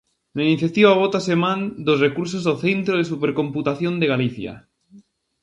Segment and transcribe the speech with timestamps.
[0.35, 4.53] Na iniciativa bótase man dos recursos do Centro de Supercomputación de Galicia.